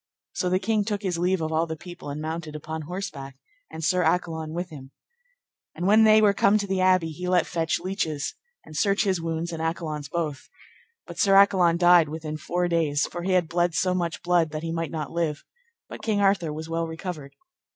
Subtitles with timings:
[0.33, 3.37] So the king took his leave of all the people, and mounted upon horseback,
[3.69, 4.89] and Sir Accolon with him.
[5.75, 8.33] And when they were come to the abbey, he let fetch leeches
[8.65, 10.49] and search his wounds and Accolon's both;
[11.05, 14.63] but Sir Accolon died within four days, for he had bled so much blood that
[14.63, 15.43] he might not live,
[15.87, 17.35] but King Arthur was well recovered.